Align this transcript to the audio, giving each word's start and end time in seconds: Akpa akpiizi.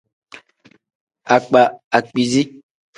Akpa 1.35 1.61
akpiizi. 1.97 2.43